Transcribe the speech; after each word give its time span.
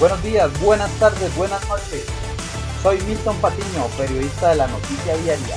Buenos 0.00 0.22
días, 0.22 0.64
buenas 0.64 0.90
tardes, 0.98 1.36
buenas 1.36 1.68
noches. 1.68 2.06
Soy 2.82 2.98
Milton 3.02 3.36
Patiño, 3.36 3.84
periodista 3.98 4.48
de 4.48 4.54
la 4.56 4.66
Noticia 4.66 5.14
Diaria, 5.14 5.56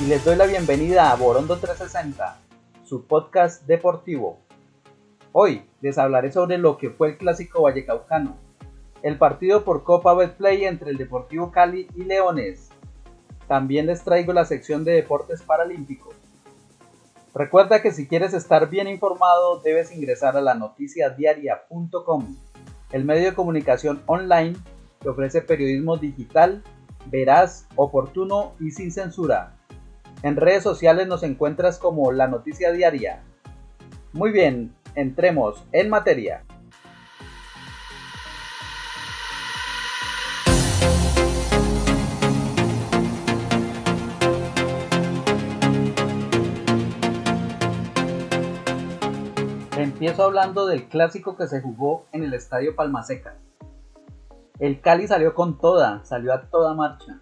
y 0.00 0.06
les 0.06 0.24
doy 0.24 0.36
la 0.36 0.46
bienvenida 0.46 1.10
a 1.10 1.14
Borondo 1.14 1.58
360, 1.58 2.38
su 2.84 3.06
podcast 3.06 3.66
deportivo. 3.66 4.38
Hoy 5.32 5.68
les 5.82 5.98
hablaré 5.98 6.32
sobre 6.32 6.56
lo 6.56 6.78
que 6.78 6.88
fue 6.88 7.08
el 7.08 7.18
clásico 7.18 7.60
vallecaucano, 7.60 8.38
el 9.02 9.18
partido 9.18 9.62
por 9.62 9.84
Copa 9.84 10.14
Betplay 10.14 10.64
entre 10.64 10.90
el 10.90 10.96
Deportivo 10.96 11.50
Cali 11.52 11.86
y 11.94 12.04
Leones. 12.04 12.70
También 13.46 13.84
les 13.84 14.02
traigo 14.02 14.32
la 14.32 14.46
sección 14.46 14.84
de 14.84 14.92
deportes 14.92 15.42
paralímpicos. 15.42 16.14
Recuerda 17.34 17.82
que 17.82 17.92
si 17.92 18.08
quieres 18.08 18.32
estar 18.32 18.70
bien 18.70 18.88
informado 18.88 19.60
debes 19.60 19.94
ingresar 19.94 20.34
a 20.38 20.40
la 20.40 20.54
noticiadiaria.com 20.54 22.36
el 22.92 23.04
medio 23.04 23.26
de 23.26 23.34
comunicación 23.34 24.02
online 24.06 24.56
que 25.00 25.08
ofrece 25.08 25.42
periodismo 25.42 25.96
digital, 25.96 26.62
veraz, 27.06 27.66
oportuno 27.76 28.54
y 28.60 28.70
sin 28.70 28.90
censura. 28.90 29.56
En 30.22 30.36
redes 30.36 30.62
sociales 30.62 31.06
nos 31.06 31.22
encuentras 31.22 31.78
como 31.78 32.10
La 32.12 32.26
Noticia 32.28 32.72
Diaria. 32.72 33.22
Muy 34.12 34.32
bien, 34.32 34.74
entremos 34.94 35.64
en 35.72 35.90
materia. 35.90 36.42
Empiezo 50.06 50.22
hablando 50.22 50.66
del 50.66 50.88
clásico 50.88 51.36
que 51.36 51.48
se 51.48 51.60
jugó 51.60 52.04
en 52.12 52.22
el 52.22 52.32
Estadio 52.32 52.76
Palmaseca. 52.76 53.38
El 54.60 54.80
Cali 54.80 55.08
salió 55.08 55.34
con 55.34 55.58
toda, 55.58 56.04
salió 56.04 56.32
a 56.32 56.42
toda 56.42 56.74
marcha. 56.74 57.18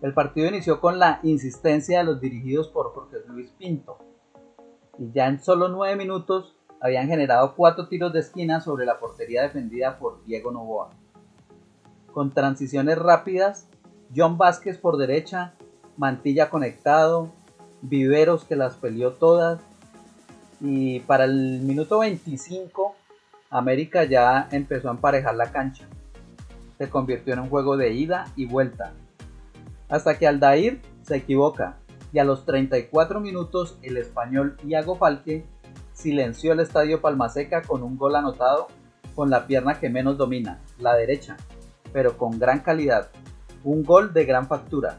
El 0.00 0.14
partido 0.14 0.46
inició 0.46 0.80
con 0.80 1.00
la 1.00 1.18
insistencia 1.24 1.98
de 1.98 2.04
los 2.04 2.20
dirigidos 2.20 2.68
por 2.68 2.92
Jorge 2.94 3.16
Luis 3.26 3.50
Pinto. 3.58 3.98
Y 5.00 5.10
ya 5.10 5.26
en 5.26 5.42
solo 5.42 5.66
nueve 5.66 5.96
minutos 5.96 6.54
habían 6.80 7.08
generado 7.08 7.56
cuatro 7.56 7.88
tiros 7.88 8.12
de 8.12 8.20
esquina 8.20 8.60
sobre 8.60 8.86
la 8.86 9.00
portería 9.00 9.42
defendida 9.42 9.98
por 9.98 10.24
Diego 10.24 10.52
Novoa. 10.52 10.90
Con 12.12 12.30
transiciones 12.30 13.00
rápidas, 13.00 13.68
John 14.14 14.38
Vázquez 14.38 14.78
por 14.78 14.96
derecha, 14.96 15.54
Mantilla 15.96 16.50
conectado, 16.50 17.32
Viveros 17.82 18.44
que 18.44 18.54
las 18.54 18.76
peleó 18.76 19.14
todas, 19.14 19.60
y 20.60 21.00
para 21.00 21.24
el 21.24 21.60
minuto 21.60 22.00
25 22.00 22.94
América 23.50 24.04
ya 24.04 24.48
empezó 24.52 24.88
a 24.88 24.92
emparejar 24.92 25.34
la 25.34 25.50
cancha. 25.50 25.86
Se 26.78 26.88
convirtió 26.88 27.34
en 27.34 27.40
un 27.40 27.48
juego 27.48 27.76
de 27.76 27.92
ida 27.92 28.26
y 28.36 28.46
vuelta. 28.46 28.92
Hasta 29.88 30.18
que 30.18 30.26
Aldair 30.26 30.80
se 31.02 31.16
equivoca 31.16 31.76
y 32.12 32.18
a 32.18 32.24
los 32.24 32.44
34 32.44 33.20
minutos 33.20 33.78
el 33.82 33.96
español 33.96 34.56
Iago 34.64 34.96
Falque 34.96 35.44
silenció 35.92 36.52
el 36.52 36.60
estadio 36.60 37.00
Palmaseca 37.00 37.62
con 37.62 37.82
un 37.82 37.98
gol 37.98 38.16
anotado 38.16 38.68
con 39.14 39.30
la 39.30 39.46
pierna 39.46 39.80
que 39.80 39.90
menos 39.90 40.16
domina, 40.16 40.60
la 40.78 40.94
derecha, 40.94 41.36
pero 41.92 42.16
con 42.16 42.38
gran 42.38 42.60
calidad. 42.60 43.10
Un 43.64 43.84
gol 43.84 44.12
de 44.12 44.24
gran 44.24 44.46
factura. 44.46 44.98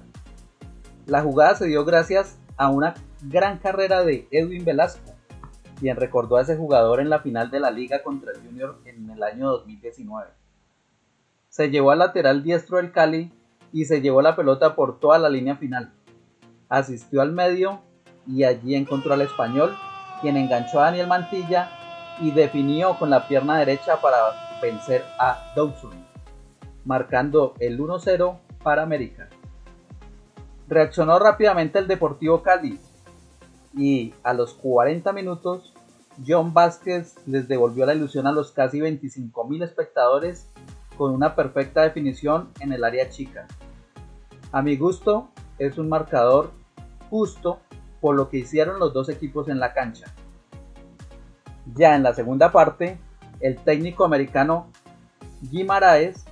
La 1.05 1.21
jugada 1.21 1.55
se 1.55 1.67
dio 1.67 1.85
gracias 1.85 2.37
a 2.57 2.69
una 2.69 2.93
gran 3.23 3.57
carrera 3.57 4.03
de 4.03 4.27
Edwin 4.29 4.65
Velasco, 4.65 5.10
quien 5.81 5.97
recordó 5.97 6.37
a 6.37 6.43
ese 6.43 6.55
jugador 6.55 6.99
en 6.99 7.09
la 7.09 7.21
final 7.21 7.49
de 7.49 7.59
la 7.59 7.71
liga 7.71 8.03
contra 8.03 8.31
el 8.31 8.37
Junior 8.45 8.77
en 8.85 9.09
el 9.09 9.23
año 9.23 9.49
2019. 9.49 10.29
Se 11.49 11.71
llevó 11.71 11.89
al 11.89 11.99
lateral 11.99 12.43
diestro 12.43 12.77
del 12.77 12.91
Cali 12.91 13.33
y 13.73 13.85
se 13.85 13.99
llevó 13.99 14.21
la 14.21 14.35
pelota 14.35 14.75
por 14.75 14.99
toda 14.99 15.17
la 15.17 15.27
línea 15.27 15.55
final. 15.55 15.91
Asistió 16.69 17.23
al 17.23 17.31
medio 17.31 17.81
y 18.27 18.43
allí 18.43 18.75
encontró 18.75 19.15
al 19.15 19.21
español, 19.21 19.75
quien 20.21 20.37
enganchó 20.37 20.79
a 20.79 20.85
Daniel 20.85 21.07
Mantilla 21.07 21.71
y 22.21 22.29
definió 22.29 22.99
con 22.99 23.09
la 23.09 23.27
pierna 23.27 23.57
derecha 23.57 23.99
para 23.99 24.59
vencer 24.61 25.03
a 25.17 25.51
Dawson, 25.55 25.93
marcando 26.85 27.55
el 27.59 27.79
1-0 27.79 28.37
para 28.61 28.83
América. 28.83 29.29
Reaccionó 30.67 31.17
rápidamente 31.17 31.79
el 31.79 31.87
Deportivo 31.87 32.43
Cali, 32.43 32.79
y 33.75 34.13
a 34.23 34.33
los 34.33 34.53
40 34.55 35.13
minutos 35.13 35.70
John 36.25 36.53
Vázquez 36.53 37.15
les 37.25 37.47
devolvió 37.47 37.85
la 37.85 37.93
ilusión 37.93 38.27
a 38.27 38.31
los 38.31 38.51
casi 38.51 38.79
25.000 38.79 39.63
espectadores 39.63 40.47
con 40.97 41.13
una 41.13 41.35
perfecta 41.35 41.81
definición 41.81 42.49
en 42.59 42.73
el 42.73 42.83
área 42.83 43.09
chica. 43.09 43.47
A 44.51 44.61
mi 44.61 44.75
gusto 44.77 45.29
es 45.57 45.77
un 45.77 45.89
marcador 45.89 46.51
justo 47.09 47.59
por 48.01 48.15
lo 48.15 48.29
que 48.29 48.37
hicieron 48.37 48.79
los 48.79 48.93
dos 48.93 49.09
equipos 49.09 49.47
en 49.47 49.59
la 49.59 49.73
cancha. 49.73 50.13
Ya 51.75 51.95
en 51.95 52.03
la 52.03 52.13
segunda 52.13 52.51
parte, 52.51 52.99
el 53.39 53.57
técnico 53.57 54.03
americano 54.03 54.67
Guimaraes 55.41 56.25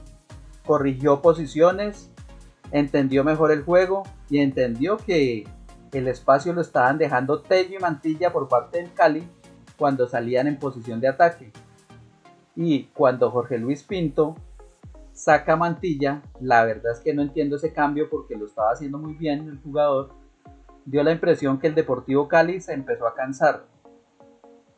corrigió 0.65 1.21
posiciones, 1.21 2.11
entendió 2.71 3.23
mejor 3.23 3.51
el 3.51 3.63
juego 3.63 4.03
y 4.29 4.39
entendió 4.39 4.97
que 4.97 5.47
el 5.91 6.07
espacio 6.07 6.53
lo 6.53 6.61
estaban 6.61 6.97
dejando 6.97 7.41
Tello 7.41 7.77
y 7.77 7.81
Mantilla 7.81 8.31
por 8.31 8.47
parte 8.47 8.79
del 8.79 8.93
Cali 8.93 9.27
cuando 9.79 10.07
salían 10.07 10.45
en 10.45 10.59
posición 10.59 10.99
de 10.99 11.07
ataque. 11.07 11.51
Y 12.55 12.83
cuando 12.93 13.31
Jorge 13.31 13.57
Luis 13.57 13.81
Pinto 13.83 14.35
saca 15.13 15.55
Mantilla, 15.55 16.21
la 16.39 16.65
verdad 16.65 16.91
es 16.91 16.99
que 16.99 17.13
no 17.13 17.21
entiendo 17.21 17.55
ese 17.55 17.73
cambio 17.73 18.09
porque 18.09 18.35
lo 18.35 18.45
estaba 18.45 18.71
haciendo 18.71 18.97
muy 18.97 19.13
bien 19.13 19.47
el 19.47 19.59
jugador, 19.59 20.11
dio 20.85 21.01
la 21.03 21.11
impresión 21.11 21.59
que 21.59 21.67
el 21.67 21.75
Deportivo 21.75 22.27
Cali 22.27 22.61
se 22.61 22.73
empezó 22.73 23.07
a 23.07 23.15
cansar. 23.15 23.65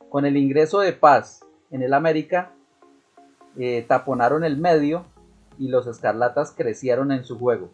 Con 0.09 0.25
el 0.25 0.37
ingreso 0.37 0.79
de 0.79 0.93
Paz 0.93 1.41
en 1.71 1.81
el 1.81 1.93
América, 1.93 2.53
eh, 3.57 3.83
taponaron 3.87 4.43
el 4.43 4.57
medio 4.57 5.05
y 5.57 5.67
los 5.67 5.87
Escarlatas 5.87 6.53
crecieron 6.55 7.11
en 7.11 7.25
su 7.25 7.39
juego. 7.39 7.69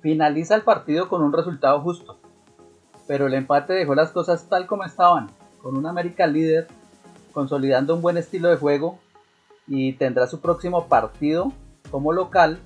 Finaliza 0.00 0.54
el 0.56 0.62
partido 0.62 1.08
con 1.08 1.22
un 1.22 1.32
resultado 1.32 1.80
justo 1.80 2.18
pero 3.06 3.26
el 3.26 3.34
empate 3.34 3.72
dejó 3.74 3.94
las 3.94 4.12
cosas 4.12 4.48
tal 4.48 4.66
como 4.66 4.84
estaban, 4.84 5.30
con 5.64 5.78
un 5.78 5.86
América 5.86 6.26
líder, 6.26 6.68
consolidando 7.32 7.94
un 7.94 8.02
buen 8.02 8.18
estilo 8.18 8.50
de 8.50 8.56
juego 8.56 8.98
y 9.66 9.94
tendrá 9.94 10.26
su 10.26 10.38
próximo 10.38 10.88
partido 10.88 11.52
como 11.90 12.12
local 12.12 12.58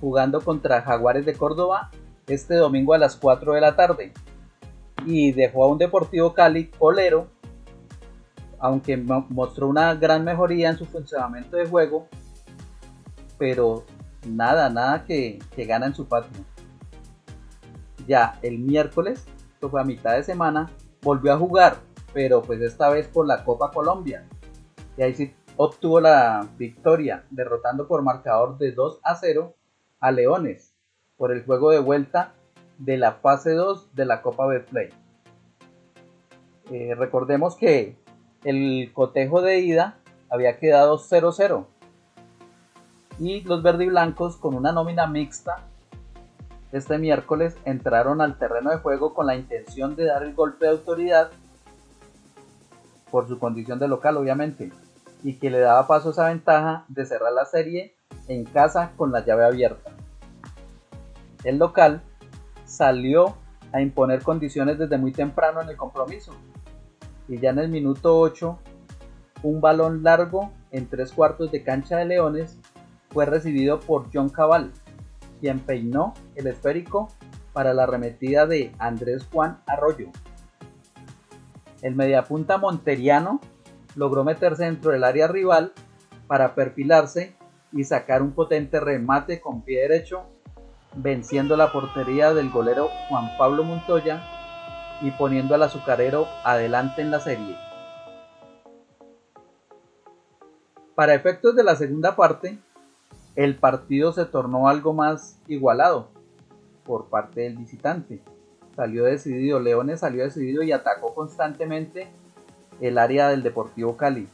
jugando 0.00 0.40
contra 0.40 0.80
Jaguares 0.80 1.26
de 1.26 1.34
Córdoba 1.34 1.90
este 2.26 2.54
domingo 2.54 2.94
a 2.94 2.98
las 2.98 3.16
4 3.16 3.52
de 3.52 3.60
la 3.60 3.76
tarde. 3.76 4.14
Y 5.04 5.32
dejó 5.32 5.64
a 5.64 5.68
un 5.68 5.76
Deportivo 5.76 6.32
Cali 6.32 6.68
colero, 6.68 7.26
aunque 8.58 8.96
mostró 8.96 9.68
una 9.68 9.94
gran 9.94 10.24
mejoría 10.24 10.70
en 10.70 10.78
su 10.78 10.86
funcionamiento 10.86 11.58
de 11.58 11.66
juego, 11.66 12.08
pero 13.36 13.84
nada, 14.26 14.70
nada 14.70 15.04
que, 15.04 15.38
que 15.54 15.66
gana 15.66 15.84
en 15.84 15.94
su 15.94 16.06
patio. 16.06 16.44
Ya 18.06 18.38
el 18.40 18.58
miércoles 18.58 19.22
fue 19.60 19.82
a 19.82 19.84
mitad 19.84 20.14
de 20.14 20.24
semana, 20.24 20.70
volvió 21.02 21.34
a 21.34 21.38
jugar, 21.38 21.91
pero 22.12 22.42
pues 22.42 22.60
esta 22.60 22.88
vez 22.90 23.08
por 23.08 23.26
la 23.26 23.44
Copa 23.44 23.70
Colombia. 23.70 24.24
Y 24.96 25.02
ahí 25.02 25.14
sí 25.14 25.34
obtuvo 25.56 26.00
la 26.00 26.48
victoria, 26.56 27.24
derrotando 27.30 27.86
por 27.86 28.02
marcador 28.02 28.58
de 28.58 28.72
2 28.72 29.00
a 29.02 29.14
0 29.16 29.54
a 30.00 30.10
Leones 30.10 30.74
por 31.16 31.32
el 31.32 31.44
juego 31.44 31.70
de 31.70 31.78
vuelta 31.78 32.34
de 32.78 32.96
la 32.96 33.12
fase 33.12 33.52
2 33.52 33.94
de 33.94 34.04
la 34.04 34.22
Copa 34.22 34.46
Betplay. 34.46 34.90
Eh, 36.70 36.94
recordemos 36.96 37.56
que 37.56 37.96
el 38.44 38.90
cotejo 38.92 39.42
de 39.42 39.60
ida 39.60 39.98
había 40.30 40.58
quedado 40.58 40.98
0-0 40.98 41.66
y 43.18 43.42
los 43.42 43.62
verde 43.62 43.84
y 43.84 43.88
blancos 43.88 44.36
con 44.36 44.54
una 44.54 44.72
nómina 44.72 45.06
mixta 45.06 45.66
este 46.72 46.96
miércoles 46.96 47.54
entraron 47.66 48.22
al 48.22 48.38
terreno 48.38 48.70
de 48.70 48.78
juego 48.78 49.12
con 49.12 49.26
la 49.26 49.36
intención 49.36 49.94
de 49.94 50.06
dar 50.06 50.22
el 50.22 50.34
golpe 50.34 50.64
de 50.64 50.72
autoridad 50.72 51.30
por 53.12 53.28
su 53.28 53.38
condición 53.38 53.78
de 53.78 53.86
local 53.86 54.16
obviamente 54.16 54.72
y 55.22 55.34
que 55.34 55.50
le 55.50 55.60
daba 55.60 55.86
paso 55.86 56.08
a 56.08 56.12
esa 56.12 56.28
ventaja 56.28 56.84
de 56.88 57.06
cerrar 57.06 57.32
la 57.32 57.44
serie 57.44 57.94
en 58.26 58.44
casa 58.44 58.92
con 58.96 59.12
la 59.12 59.24
llave 59.24 59.44
abierta. 59.44 59.92
El 61.44 61.58
local 61.58 62.02
salió 62.64 63.36
a 63.72 63.80
imponer 63.80 64.22
condiciones 64.22 64.78
desde 64.78 64.98
muy 64.98 65.12
temprano 65.12 65.60
en 65.60 65.68
el 65.68 65.76
compromiso 65.76 66.32
y 67.28 67.38
ya 67.38 67.50
en 67.50 67.60
el 67.60 67.68
minuto 67.68 68.18
8 68.18 68.58
un 69.42 69.60
balón 69.60 70.02
largo 70.02 70.50
en 70.70 70.88
tres 70.88 71.12
cuartos 71.12 71.52
de 71.52 71.62
cancha 71.62 71.98
de 71.98 72.06
Leones 72.06 72.58
fue 73.10 73.26
recibido 73.26 73.78
por 73.78 74.06
John 74.12 74.30
Cabal 74.30 74.72
quien 75.40 75.58
peinó 75.60 76.14
el 76.34 76.46
esférico 76.46 77.08
para 77.52 77.74
la 77.74 77.82
arremetida 77.82 78.46
de 78.46 78.72
Andrés 78.78 79.28
Juan 79.30 79.60
Arroyo. 79.66 80.08
El 81.82 81.96
mediapunta 81.96 82.58
monteriano 82.58 83.40
logró 83.96 84.24
meterse 84.24 84.64
dentro 84.64 84.92
del 84.92 85.04
área 85.04 85.26
rival 85.26 85.72
para 86.26 86.54
perfilarse 86.54 87.36
y 87.72 87.84
sacar 87.84 88.22
un 88.22 88.32
potente 88.32 88.80
remate 88.80 89.40
con 89.40 89.62
pie 89.62 89.82
derecho, 89.82 90.22
venciendo 90.94 91.56
la 91.56 91.72
portería 91.72 92.32
del 92.32 92.50
golero 92.50 92.88
Juan 93.08 93.36
Pablo 93.36 93.64
Montoya 93.64 94.22
y 95.00 95.10
poniendo 95.10 95.54
al 95.54 95.64
azucarero 95.64 96.26
adelante 96.44 97.02
en 97.02 97.10
la 97.10 97.20
serie. 97.20 97.56
Para 100.94 101.14
efectos 101.14 101.56
de 101.56 101.64
la 101.64 101.74
segunda 101.74 102.14
parte, 102.14 102.58
el 103.34 103.56
partido 103.56 104.12
se 104.12 104.24
tornó 104.26 104.68
algo 104.68 104.92
más 104.92 105.40
igualado 105.48 106.10
por 106.84 107.06
parte 107.06 107.40
del 107.40 107.56
visitante. 107.56 108.22
Salió 108.76 109.04
decidido, 109.04 109.60
Leones 109.60 110.00
salió 110.00 110.24
decidido 110.24 110.62
y 110.62 110.72
atacó 110.72 111.14
constantemente 111.14 112.08
el 112.80 112.98
área 112.98 113.28
del 113.28 113.42
Deportivo 113.42 113.96
Cali. 113.96 114.28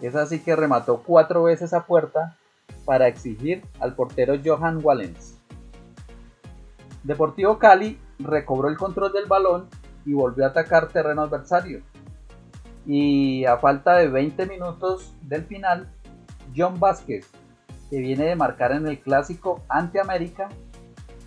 Es 0.00 0.16
así 0.16 0.40
que 0.40 0.56
remató 0.56 1.02
cuatro 1.04 1.44
veces 1.44 1.72
a 1.72 1.86
puerta 1.86 2.36
para 2.84 3.06
exigir 3.06 3.62
al 3.78 3.94
portero 3.94 4.34
Johan 4.44 4.80
Wallens. 4.82 5.36
Deportivo 7.04 7.58
Cali 7.58 7.98
recobró 8.18 8.68
el 8.68 8.76
control 8.76 9.12
del 9.12 9.26
balón 9.26 9.68
y 10.04 10.12
volvió 10.12 10.44
a 10.44 10.48
atacar 10.48 10.88
terreno 10.88 11.22
adversario. 11.22 11.82
Y 12.86 13.44
a 13.44 13.58
falta 13.58 13.96
de 13.96 14.08
20 14.08 14.46
minutos 14.46 15.14
del 15.22 15.44
final, 15.44 15.88
John 16.56 16.80
Vázquez, 16.80 17.30
que 17.90 17.98
viene 17.98 18.24
de 18.24 18.36
marcar 18.36 18.72
en 18.72 18.86
el 18.86 19.00
clásico 19.00 19.62
ante 19.68 20.00
América, 20.00 20.48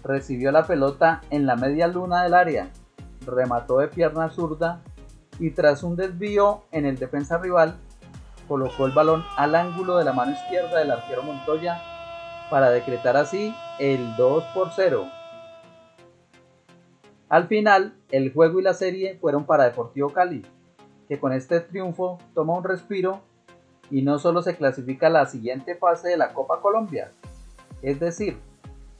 recibió 0.03 0.51
la 0.51 0.65
pelota 0.65 1.21
en 1.29 1.45
la 1.45 1.55
media 1.55 1.87
luna 1.87 2.23
del 2.23 2.33
área, 2.33 2.69
remató 3.25 3.79
de 3.79 3.87
pierna 3.87 4.29
zurda 4.29 4.81
y 5.39 5.51
tras 5.51 5.83
un 5.83 5.95
desvío 5.95 6.63
en 6.71 6.85
el 6.85 6.97
defensa 6.97 7.37
rival, 7.37 7.75
colocó 8.47 8.85
el 8.85 8.91
balón 8.91 9.23
al 9.37 9.55
ángulo 9.55 9.97
de 9.97 10.05
la 10.05 10.13
mano 10.13 10.33
izquierda 10.33 10.79
del 10.79 10.91
arquero 10.91 11.23
Montoya 11.23 11.81
para 12.49 12.69
decretar 12.69 13.17
así 13.17 13.55
el 13.79 14.15
2 14.15 14.43
por 14.53 14.71
0. 14.75 15.07
Al 17.29 17.47
final, 17.47 17.95
el 18.11 18.31
juego 18.31 18.59
y 18.59 18.63
la 18.63 18.73
serie 18.73 19.17
fueron 19.19 19.45
para 19.45 19.63
Deportivo 19.63 20.11
Cali, 20.11 20.45
que 21.07 21.19
con 21.19 21.33
este 21.33 21.61
triunfo 21.61 22.19
toma 22.35 22.53
un 22.53 22.63
respiro 22.63 23.21
y 23.89 24.03
no 24.03 24.19
solo 24.19 24.41
se 24.41 24.55
clasifica 24.55 25.07
a 25.07 25.09
la 25.09 25.25
siguiente 25.25 25.75
fase 25.75 26.09
de 26.09 26.17
la 26.17 26.33
Copa 26.33 26.61
Colombia, 26.61 27.11
es 27.81 27.99
decir, 27.99 28.37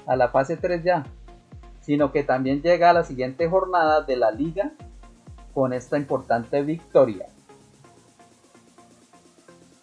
a 0.06 0.16
la 0.16 0.30
fase 0.30 0.58
3 0.58 0.84
ya, 0.84 1.06
sino 1.82 2.12
que 2.12 2.24
también 2.24 2.62
llega 2.62 2.90
a 2.90 2.94
la 2.94 3.04
siguiente 3.04 3.48
jornada 3.50 4.02
de 4.02 4.16
la 4.16 4.32
liga 4.32 4.72
con 5.54 5.74
esta 5.74 5.98
importante 5.98 6.62
victoria. 6.62 7.28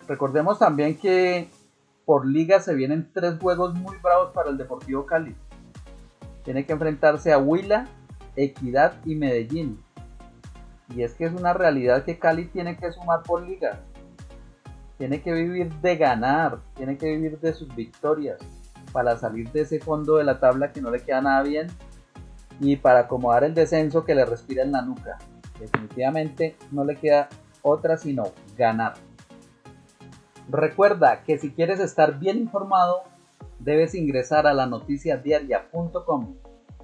Recordemos 0.09 0.59
también 0.59 0.99
que 0.99 1.49
por 2.05 2.27
liga 2.27 2.61
se 2.61 2.75
vienen 2.75 3.11
tres 3.13 3.39
juegos 3.39 3.75
muy 3.75 3.97
bravos 3.99 4.33
para 4.33 4.51
el 4.51 4.57
Deportivo 4.57 5.07
Cali. 5.07 5.37
Tiene 6.43 6.67
que 6.67 6.73
enfrentarse 6.73 7.33
a 7.33 7.39
Huila, 7.39 7.87
Equidad 8.35 8.95
y 9.05 9.15
Medellín. 9.15 9.81
Y 10.97 11.03
es 11.03 11.15
que 11.15 11.27
es 11.27 11.33
una 11.33 11.53
realidad 11.53 12.05
que 12.05 12.19
Cali 12.19 12.47
tiene 12.47 12.77
que 12.77 12.91
sumar 12.91 13.23
por 13.23 13.47
liga. 13.47 13.79
Tiene 14.99 15.23
que 15.23 15.33
vivir 15.33 15.73
de 15.75 15.97
ganar, 15.97 16.59
tiene 16.75 16.99
que 16.99 17.07
vivir 17.07 17.39
de 17.39 17.53
sus 17.53 17.73
victorias 17.77 18.39
para 18.93 19.17
salir 19.19 19.51
de 19.53 19.63
ese 19.63 19.81
fondo 19.81 20.17
de 20.17 20.25
la 20.25 20.41
tabla 20.41 20.73
que 20.73 20.81
no 20.81 20.91
le 20.91 21.01
queda 21.01 21.21
nada 21.21 21.43
bien 21.43 21.69
y 22.61 22.77
para 22.77 23.01
acomodar 23.01 23.45
el 23.45 23.55
descenso 23.55 24.05
que 24.05 24.15
le 24.15 24.25
respira 24.25 24.63
en 24.63 24.73
la 24.73 24.83
nuca. 24.83 25.19
Definitivamente 25.59 26.57
no 26.71 26.85
le 26.85 26.97
queda 26.97 27.29
otra 27.63 27.97
sino 27.97 28.25
ganar. 28.57 28.95
Recuerda 30.49 31.23
que 31.23 31.39
si 31.39 31.53
quieres 31.53 31.81
estar 31.81 32.19
bien 32.19 32.39
informado, 32.39 33.03
debes 33.61 33.95
ingresar 33.95 34.47
a 34.47 34.55
la 34.55 34.67
noticiadiaria.com, 34.67 36.35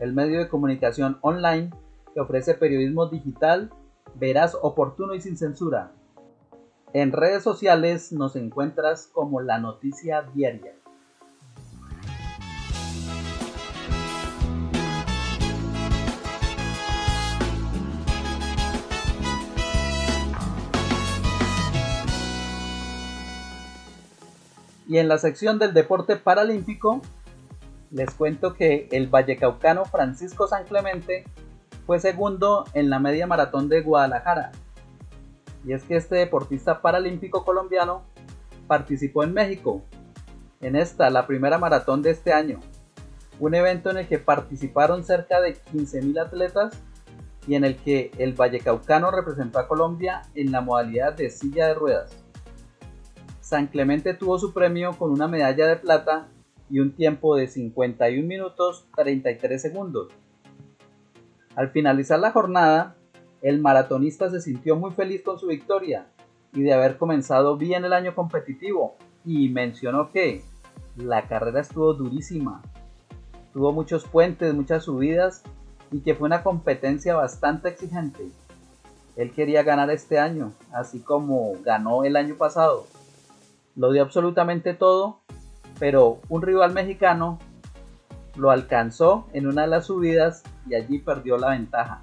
el 0.01 0.13
medio 0.13 0.39
de 0.39 0.49
comunicación 0.49 1.19
online 1.23 1.71
que 2.15 2.21
ofrece 2.21 2.55
periodismo 2.55 3.07
digital, 3.07 3.71
veraz, 4.15 4.57
oportuno 4.61 5.15
y 5.15 5.21
sin 5.21 5.37
censura. 5.37 5.93
En 6.93 7.13
redes 7.13 7.43
sociales 7.43 8.13
nos 8.13 8.37
encuentras 8.37 9.09
como 9.13 9.41
la 9.41 9.59
noticia 9.59 10.23
diaria. 10.23 10.75
Y 24.89 24.99
en 24.99 25.09
la 25.09 25.19
sección 25.19 25.59
del 25.59 25.75
deporte 25.75 26.17
paralímpico, 26.17 27.01
les 27.91 28.11
cuento 28.15 28.55
que 28.55 28.89
el 28.93 29.09
vallecaucano 29.09 29.85
Francisco 29.85 30.47
San 30.47 30.65
Clemente 30.65 31.25
fue 31.87 32.01
segundo 32.01 32.65
en 32.75 32.91
la 32.91 32.99
media 32.99 33.27
maratón 33.27 33.69
de 33.69 33.81
Guadalajara. 33.81 34.53
Y 35.65 35.73
es 35.73 35.85
que 35.85 35.97
este 35.97 36.17
deportista 36.17 36.83
paralímpico 36.83 37.45
colombiano 37.45 38.05
participó 38.67 39.25
en 39.25 39.33
México, 39.33 39.83
en 40.61 40.77
esta, 40.77 41.11
la 41.11 41.27
primera 41.27 41.59
maratón 41.59 42.03
de 42.03 42.11
este 42.11 42.33
año, 42.33 42.61
un 43.39 43.55
evento 43.55 43.91
en 43.91 43.99
el 43.99 44.09
que 44.09 44.19
participaron 44.19 45.05
cerca 45.05 45.41
de 45.41 45.55
15.000 45.55 46.21
atletas 46.21 46.81
y 47.47 47.55
en 47.55 47.65
el 47.65 47.77
que 47.77 48.11
el 48.19 48.35
vallecaucano 48.35 49.11
representó 49.11 49.59
a 49.59 49.69
Colombia 49.69 50.23
en 50.35 50.51
la 50.53 50.61
modalidad 50.61 51.15
de 51.15 51.31
silla 51.31 51.69
de 51.69 51.75
ruedas. 51.75 52.26
San 53.47 53.69
Clemente 53.69 54.13
tuvo 54.13 54.41
su 54.41 54.53
premio 54.53 54.99
con 54.99 55.13
una 55.13 55.29
medalla 55.29 55.69
de 55.69 55.77
plata 55.77 56.27
y 56.69 56.81
un 56.81 56.91
tiempo 56.91 57.37
de 57.37 57.47
51 57.47 58.27
minutos 58.27 58.89
33 58.97 59.63
segundos. 59.63 60.09
Al 61.55 61.71
finalizar 61.71 62.19
la 62.19 62.33
jornada, 62.33 62.97
el 63.43 63.61
maratonista 63.61 64.29
se 64.31 64.41
sintió 64.41 64.75
muy 64.75 64.91
feliz 64.91 65.23
con 65.23 65.39
su 65.39 65.47
victoria 65.47 66.09
y 66.55 66.63
de 66.63 66.73
haber 66.73 66.97
comenzado 66.97 67.57
bien 67.57 67.85
el 67.85 67.93
año 67.93 68.17
competitivo 68.17 68.97
y 69.25 69.49
mencionó 69.49 70.11
que 70.11 70.43
la 70.97 71.29
carrera 71.29 71.61
estuvo 71.61 71.95
durísima, 71.95 72.63
tuvo 73.53 73.71
muchos 73.71 74.09
puentes, 74.09 74.53
muchas 74.55 74.83
subidas 74.83 75.45
y 75.93 76.01
que 76.01 76.17
fue 76.17 76.27
una 76.27 76.43
competencia 76.43 77.15
bastante 77.15 77.69
exigente. 77.69 78.29
Él 79.15 79.31
quería 79.31 79.63
ganar 79.63 79.89
este 79.93 80.19
año, 80.19 80.53
así 80.73 80.99
como 80.99 81.53
ganó 81.63 82.03
el 82.03 82.17
año 82.17 82.35
pasado 82.35 82.87
lo 83.77 83.93
dio 83.93 84.03
absolutamente 84.03 84.75
todo, 84.75 85.21
pero 85.79 86.21
un 86.29 86.43
rival 86.43 86.73
mexicano 86.73 87.39
lo 88.37 88.51
alcanzó 88.51 89.29
en 89.33 89.47
una 89.47 89.63
de 89.63 89.69
las 89.69 89.87
subidas 89.87 90.43
y 90.67 90.75
allí 90.75 90.99
perdió 90.99 91.39
la 91.39 91.51
ventaja. 91.51 92.03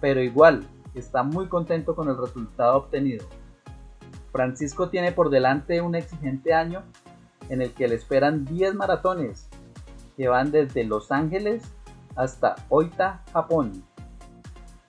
Pero 0.00 0.22
igual, 0.22 0.66
está 0.94 1.22
muy 1.22 1.46
contento 1.46 1.94
con 1.94 2.08
el 2.08 2.16
resultado 2.16 2.76
obtenido. 2.76 3.26
Francisco 4.32 4.88
tiene 4.88 5.12
por 5.12 5.30
delante 5.30 5.80
un 5.80 5.94
exigente 5.94 6.54
año 6.54 6.82
en 7.48 7.62
el 7.62 7.72
que 7.72 7.88
le 7.88 7.94
esperan 7.94 8.44
10 8.44 8.74
maratones 8.74 9.48
que 10.16 10.28
van 10.28 10.50
desde 10.50 10.84
Los 10.84 11.12
Ángeles 11.12 11.62
hasta 12.16 12.56
Oita, 12.68 13.22
Japón. 13.32 13.84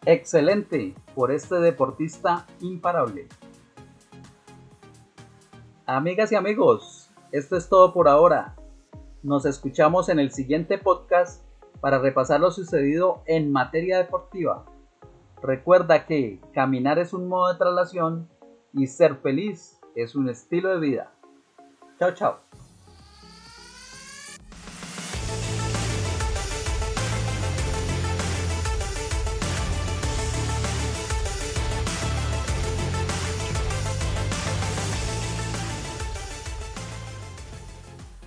Excelente 0.05 0.95
por 1.13 1.31
este 1.31 1.55
deportista 1.55 2.45
imparable. 2.61 3.27
Amigas 5.91 6.31
y 6.31 6.35
amigos, 6.35 7.09
esto 7.31 7.57
es 7.57 7.67
todo 7.67 7.93
por 7.93 8.07
ahora. 8.07 8.55
Nos 9.23 9.47
escuchamos 9.47 10.07
en 10.09 10.19
el 10.19 10.31
siguiente 10.31 10.77
podcast 10.77 11.43
para 11.81 11.97
repasar 11.97 12.41
lo 12.41 12.51
sucedido 12.51 13.23
en 13.25 13.51
materia 13.51 13.97
deportiva. 13.97 14.65
Recuerda 15.41 16.05
que 16.05 16.39
caminar 16.53 16.99
es 16.99 17.11
un 17.11 17.27
modo 17.27 17.51
de 17.51 17.57
traslación 17.57 18.29
y 18.71 18.85
ser 18.85 19.15
feliz 19.15 19.79
es 19.95 20.13
un 20.13 20.29
estilo 20.29 20.69
de 20.69 20.79
vida. 20.79 21.11
Chao, 21.97 22.13
chao. 22.13 22.37